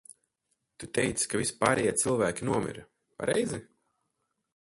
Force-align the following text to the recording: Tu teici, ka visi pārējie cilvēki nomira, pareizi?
Tu 0.83 0.87
teici, 0.97 1.27
ka 1.33 1.41
visi 1.41 1.55
pārējie 1.63 1.93
cilvēki 2.05 2.49
nomira, 2.49 2.87
pareizi? 3.21 3.63